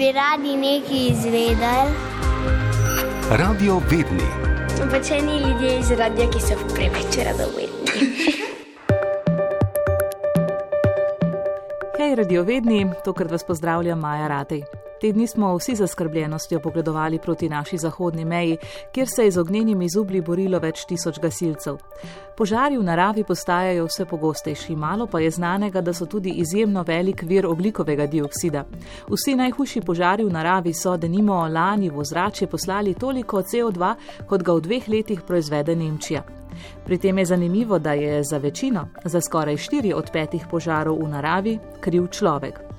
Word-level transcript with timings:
Bi 0.00 0.12
radi 0.12 0.56
nekaj 0.56 1.06
izvedeli? 1.10 1.92
Radio 3.30 3.80
Vedni. 3.90 4.28
Običajni 4.82 5.32
ljudje 5.32 5.78
iz 5.78 5.90
radia, 5.90 6.30
ki 6.30 6.40
so 6.40 6.56
preveč 6.74 7.18
radovedni. 7.26 8.08
Hej, 11.98 12.14
radiovedni, 12.14 12.86
tokrat 13.04 13.30
vas 13.30 13.44
pozdravlja 13.44 13.94
Maja 13.94 14.28
Ratej. 14.28 14.62
Te 15.00 15.12
dni 15.12 15.26
smo 15.26 15.56
vsi 15.56 15.74
zaskrbljenostjo 15.74 16.60
pogledovali 16.60 17.18
proti 17.18 17.48
naši 17.48 17.78
zahodni 17.78 18.24
meji, 18.24 18.56
kjer 18.92 19.08
se 19.08 19.24
je 19.24 19.30
z 19.30 19.40
ognjenimi 19.40 19.88
zubli 19.88 20.20
borilo 20.20 20.58
več 20.58 20.84
tisoč 20.84 21.18
gasilcev. 21.18 21.78
Požari 22.36 22.76
v 22.78 22.84
naravi 22.84 23.24
postajajo 23.24 23.86
vse 23.88 24.04
pogostejši, 24.04 24.76
malo 24.76 25.06
pa 25.06 25.20
je 25.20 25.30
znanega, 25.30 25.80
da 25.80 25.94
so 25.94 26.06
tudi 26.06 26.30
izjemno 26.30 26.82
velik 26.82 27.22
vir 27.22 27.46
oglikovega 27.46 28.06
dioksida. 28.06 28.64
Vsi 29.08 29.36
najhujši 29.40 29.80
požari 29.80 30.24
v 30.24 30.32
naravi 30.32 30.74
so, 30.74 30.96
da 30.96 31.08
nimo 31.08 31.46
lani 31.48 31.88
v 31.90 31.98
ozračje 31.98 32.46
poslali 32.46 32.94
toliko 32.94 33.40
CO2, 33.40 33.94
kot 34.26 34.42
ga 34.42 34.52
v 34.52 34.60
dveh 34.60 34.88
letih 34.88 35.22
proizvede 35.26 35.76
Nemčija. 35.76 36.24
Pri 36.84 36.98
tem 36.98 37.18
je 37.18 37.24
zanimivo, 37.24 37.78
da 37.78 37.92
je 37.92 38.20
za 38.24 38.38
večino, 38.38 38.88
za 39.04 39.20
skoraj 39.20 39.56
štiri 39.56 39.92
od 39.92 40.10
petih 40.12 40.44
požarov 40.50 41.00
v 41.00 41.08
naravi, 41.08 41.58
kriv 41.80 42.10
človek. 42.12 42.69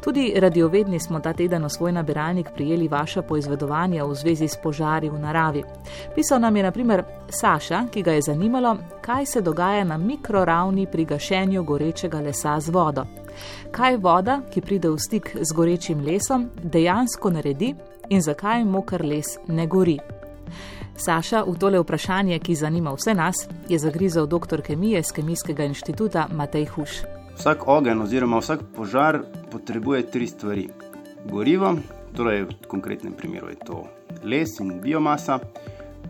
Tudi 0.00 0.32
radiovedni 0.36 1.00
smo 1.00 1.20
ta 1.20 1.32
teden 1.32 1.64
v 1.64 1.70
svoj 1.70 1.92
nabiralnik 1.92 2.50
prijeli 2.54 2.88
vaša 2.88 3.22
poizvedovanja 3.22 4.04
v 4.04 4.14
zvezi 4.14 4.48
s 4.48 4.56
požari 4.62 5.10
v 5.10 5.18
naravi. 5.18 5.64
Pisal 6.14 6.40
nam 6.40 6.56
je 6.56 6.62
naprimer 6.62 7.04
Saša, 7.28 7.84
ki 7.90 8.02
ga 8.02 8.12
je 8.12 8.22
zanimalo, 8.22 8.76
kaj 9.00 9.26
se 9.26 9.40
dogaja 9.40 9.84
na 9.84 9.96
mikroravni 9.96 10.86
pri 10.86 11.04
gašenju 11.04 11.62
gorečega 11.64 12.20
lesa 12.20 12.60
z 12.60 12.70
vodo. 12.70 13.04
Kaj 13.70 13.96
voda, 13.96 14.40
ki 14.50 14.60
pride 14.60 14.90
v 14.90 14.98
stik 14.98 15.36
z 15.40 15.54
gorečim 15.54 16.04
lesom, 16.04 16.50
dejansko 16.62 17.30
naredi 17.30 17.74
in 18.08 18.22
zakaj 18.22 18.64
moker 18.64 19.04
les 19.04 19.38
ne 19.48 19.66
gori. 19.66 19.98
Saša, 20.96 21.44
v 21.48 21.56
tole 21.56 21.78
vprašanje, 21.80 22.38
ki 22.38 22.54
zanima 22.54 22.92
vse 22.92 23.14
nas, 23.14 23.48
je 23.68 23.78
zagrizel 23.78 24.26
dr. 24.26 24.60
kemije 24.62 25.02
z 25.02 25.12
Kemijskega 25.12 25.64
inštituta 25.64 26.28
Matej 26.32 26.64
Huš. 26.64 27.19
Vsak 27.38 27.68
ogenj 27.68 28.02
oziroma 28.02 28.38
vsak 28.38 28.60
požar 28.76 29.22
potrebuje 29.50 30.02
tri 30.10 30.26
stvari: 30.26 30.68
gorivo, 31.30 31.76
torej 32.16 32.44
v 32.44 32.66
konkretnem 32.68 33.12
primeru 33.12 33.48
je 33.48 33.58
to 33.66 33.84
les 34.22 34.60
in 34.60 34.80
biomasa, 34.80 35.38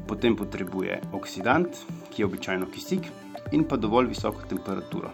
potem 0.09 0.37
potrebuje 0.37 1.01
oksidant, 1.13 1.69
ki 2.11 2.23
je 2.23 2.27
običajno 2.27 2.67
kisik, 2.67 3.07
in 3.53 3.65
pa 3.65 3.77
dovolj 3.77 4.11
visoko 4.11 4.43
temperaturo. 4.49 5.11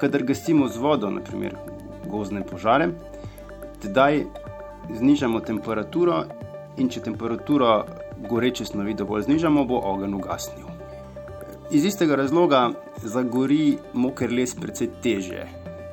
Kadar 0.00 0.22
gasimo 0.22 0.68
z 0.68 0.76
vodo, 0.76 1.10
naprimer 1.10 1.56
gozdne 2.10 2.42
požare, 2.42 2.90
tedaj 3.80 4.24
znižamo 4.90 5.40
temperaturo 5.40 6.24
in 6.76 6.90
če 6.90 7.04
temperaturo 7.06 7.84
goreče 8.28 8.64
snovi 8.64 8.94
dovolj 8.98 9.28
znižamo, 9.28 9.64
bo 9.64 9.80
ogenj 9.92 10.18
ugasnil. 10.18 10.71
Iz 11.72 11.84
istega 11.84 12.16
razloga 12.16 12.70
zagori 13.02 13.78
moker 13.92 14.32
les 14.32 14.52
precej 14.54 14.88
teže. 15.02 15.46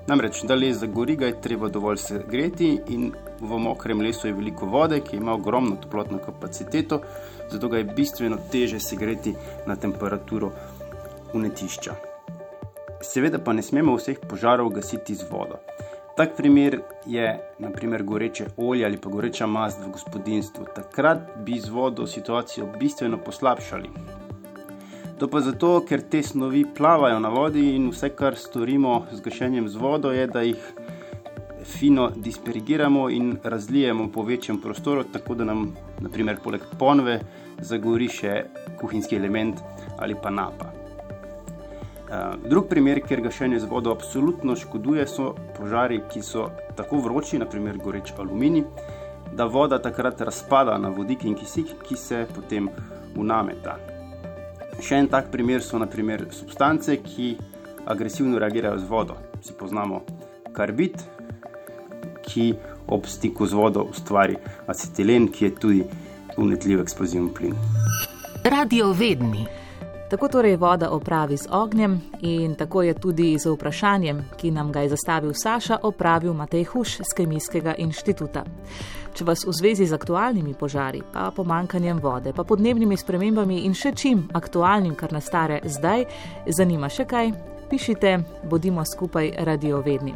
Namreč, 0.07 0.41
da 0.43 0.55
les 0.55 0.75
zagori, 0.75 1.15
ga 1.15 1.29
je 1.29 1.37
treba 1.41 1.69
dovolj 1.71 2.01
segreti 2.03 2.73
in 2.91 3.05
v 3.39 3.59
mokrem 3.63 4.01
lesu 4.03 4.27
je 4.27 4.33
veliko 4.35 4.67
vode, 4.67 4.99
ki 4.99 5.15
ima 5.15 5.33
ogromno 5.33 5.77
toplotno 5.79 6.19
kapaciteto, 6.25 6.99
zato 7.51 7.69
ga 7.69 7.77
je 7.77 7.87
bistveno 7.95 8.41
teže 8.51 8.79
segreti 8.79 9.33
na 9.67 9.75
temperaturo 9.75 10.51
unetišča. 11.33 11.95
Seveda 13.01 13.39
pa 13.39 13.53
ne 13.53 13.63
smemo 13.63 13.95
vseh 13.95 14.19
požarov 14.19 14.73
gasiti 14.75 15.15
z 15.15 15.31
vodo. 15.31 15.63
Tak 16.17 16.35
primer 16.35 16.81
je 17.05 17.27
naprimer 17.59 18.03
goreče 18.03 18.51
olje 18.57 18.85
ali 18.85 18.97
pa 18.97 19.09
goreča 19.09 19.47
mast 19.47 19.79
v 19.79 19.93
gospodinstvu. 19.95 20.73
Takrat 20.75 21.37
bi 21.37 21.59
z 21.59 21.71
vodo 21.71 22.07
situacijo 22.07 22.67
bistveno 22.79 23.23
poslabšali. 23.23 24.18
To 25.19 25.27
pa 25.27 25.41
zato, 25.43 25.81
ker 25.83 25.99
te 26.07 26.21
snovi 26.23 26.61
plavajo 26.75 27.19
na 27.19 27.27
vodi 27.29 27.73
in 27.75 27.89
vse, 27.91 28.13
kar 28.15 28.37
storimo 28.39 29.01
z 29.11 29.19
gašenjem 29.25 29.67
z 29.67 29.75
vodo, 29.75 30.13
je, 30.15 30.27
da 30.31 30.45
jih 30.47 30.61
fino 31.67 32.05
dispergiramo 32.15 33.09
in 33.09 33.35
razlijemo 33.43 34.07
po 34.13 34.23
večjem 34.23 34.61
prostoru, 34.61 35.03
tako 35.03 35.35
da 35.35 35.43
nam, 35.43 35.65
naprimer, 35.99 36.39
poleg 36.43 36.63
ponve 36.79 37.19
zagori 37.59 38.07
še 38.07 38.45
kuhinjski 38.79 39.19
element 39.19 39.59
ali 39.99 40.15
pa 40.15 40.31
napa. 40.31 40.71
Uh, 40.71 42.39
drug 42.47 42.71
primer, 42.71 43.03
kjer 43.03 43.21
gašenje 43.21 43.59
z 43.59 43.67
vodo 43.69 43.91
absolutno 43.91 44.55
škoduje, 44.55 45.03
so 45.07 45.33
požari, 45.59 45.99
ki 46.09 46.23
so 46.23 46.47
tako 46.79 47.03
vroči, 47.03 47.43
naprimer 47.43 47.77
goreč 47.77 48.15
aluminij, 48.17 48.63
da 49.35 49.51
voda 49.51 49.83
takrat 49.83 50.21
razpada 50.21 50.79
na 50.79 50.95
vodik 50.95 51.27
in 51.27 51.35
kisik, 51.35 51.75
ki 51.83 51.99
se 51.99 52.25
potem 52.35 52.71
unameta. 53.19 53.98
Še 54.79 55.01
en 55.03 55.09
tak 55.11 55.27
primer 55.31 55.61
so 55.63 55.79
naprimer 55.79 56.27
substance, 56.31 56.95
ki 57.03 57.33
agresivno 57.89 58.39
reagirajo 58.39 58.79
z 58.79 58.87
vodo. 58.87 59.17
Si 59.43 59.53
poznamo 59.53 60.01
karbid, 60.55 60.95
ki 62.23 62.53
ob 62.87 63.05
stiku 63.05 63.45
z 63.45 63.59
vodo 63.59 63.83
ustvari 63.91 64.37
acetilen, 64.67 65.27
ki 65.27 65.45
je 65.45 65.51
tudi 65.55 65.83
unetljiv 66.39 66.81
eksplozivni 66.83 67.33
plin. 67.35 67.55
Radio 68.47 68.93
vedni. 68.93 69.58
Tako 70.09 70.27
torej 70.27 70.55
voda 70.57 70.89
opravi 70.89 71.37
z 71.37 71.47
ognjem 71.51 72.01
in 72.21 72.55
tako 72.55 72.81
je 72.81 72.93
tudi 72.93 73.37
z 73.37 73.49
vprašanjem, 73.49 74.23
ki 74.37 74.51
nam 74.51 74.71
ga 74.71 74.81
je 74.81 74.89
zastavil 74.89 75.33
Saša, 75.33 75.77
opravil 75.83 76.33
Matej 76.33 76.63
Huš 76.63 76.97
z 76.97 77.13
Kemijskega 77.17 77.75
inštituta. 77.77 78.43
Če 79.13 79.25
vas 79.25 79.45
v 79.45 79.53
zvezi 79.53 79.85
z 79.85 79.93
aktualnimi 79.93 80.55
požari, 80.57 81.03
pa 81.13 81.29
pomankanjem 81.35 82.01
vode, 82.01 82.33
pa 82.33 82.43
podnebnimi 82.43 82.97
spremembami 82.97 83.61
in 83.69 83.77
še 83.77 83.93
čim 83.93 84.25
aktualnim, 84.33 84.95
kar 84.95 85.13
nastare 85.13 85.61
zdaj, 85.63 86.05
zanima 86.57 86.89
še 86.89 87.05
kaj, 87.05 87.33
pišite, 87.69 88.19
bodimo 88.43 88.85
skupaj 88.85 89.31
radiovedni. 89.37 90.13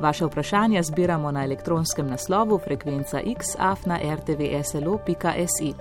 Vaše 0.00 0.26
vprašanja 0.26 0.82
zbiramo 0.82 1.30
na 1.30 1.44
elektronskem 1.44 2.08
naslovu 2.08 2.60
frekvenca 2.64 3.20
xafna.rtvslo.si. 3.38 5.74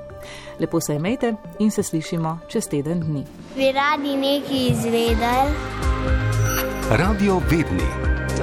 Lepo 0.60 0.82
se 0.82 0.96
imejte 0.96 1.34
in 1.60 1.72
se 1.72 1.84
slišimo 1.84 2.40
čez 2.48 2.68
teden 2.68 3.00
dni. 3.00 3.26
Bi 3.56 3.72
radi 3.72 4.18
nekaj 4.18 4.68
izvedeli? 4.72 5.52
Radio 6.90 7.42
Vedni. 7.50 7.84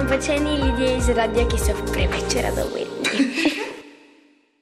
Običajni 0.01 0.55
ljudje 0.55 0.97
iz 0.97 1.09
radia, 1.09 1.47
ki 1.47 1.57
so 1.57 1.71
preveč 1.93 2.35
radovedni. 2.43 3.63